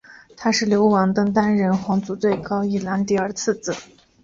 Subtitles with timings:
[0.35, 3.75] 他是流亡登丹人皇族最高君王伊兰迪尔的次子。